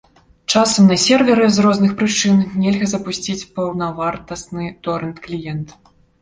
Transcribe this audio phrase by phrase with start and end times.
[0.51, 5.77] Часам на серверы з розных прычын нельга запусціць паўнавартасны торэнт-кліент.